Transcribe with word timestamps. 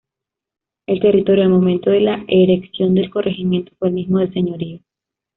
El 0.87 0.99
territorio 0.99 1.43
al 1.43 1.51
momento 1.51 1.91
de 1.91 2.01
la 2.01 2.25
erección 2.27 2.95
del 2.95 3.11
corregimiento 3.11 3.71
fue 3.77 3.89
el 3.89 3.93
mismo 3.93 4.17
del 4.17 4.33
señorío. 4.33 4.79